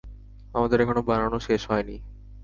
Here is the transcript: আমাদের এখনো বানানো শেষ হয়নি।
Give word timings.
আমাদের 0.53 0.77
এখনো 0.81 1.01
বানানো 1.01 1.37
শেষ 1.39 1.61
হয়নি। 1.69 1.95